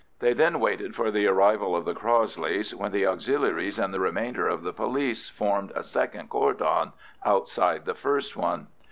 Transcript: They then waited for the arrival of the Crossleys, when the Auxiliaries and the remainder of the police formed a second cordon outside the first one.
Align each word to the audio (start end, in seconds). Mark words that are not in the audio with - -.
They 0.17 0.33
then 0.33 0.59
waited 0.59 0.95
for 0.95 1.11
the 1.11 1.27
arrival 1.27 1.75
of 1.75 1.85
the 1.85 1.93
Crossleys, 1.93 2.73
when 2.73 2.91
the 2.91 3.05
Auxiliaries 3.05 3.77
and 3.77 3.93
the 3.93 3.99
remainder 3.99 4.47
of 4.47 4.63
the 4.63 4.73
police 4.73 5.29
formed 5.29 5.71
a 5.75 5.83
second 5.83 6.31
cordon 6.31 6.93
outside 7.23 7.85
the 7.85 7.93
first 7.93 8.35
one. 8.35 8.65